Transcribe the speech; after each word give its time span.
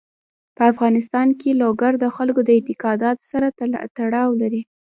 په 0.57 0.63
افغانستان 0.71 1.27
کې 1.39 1.59
لوگر 1.61 1.93
د 1.99 2.05
خلکو 2.15 2.41
د 2.45 2.49
اعتقاداتو 2.57 3.23
سره 3.31 3.47
تړاو 3.97 4.29
لري. 4.41 4.61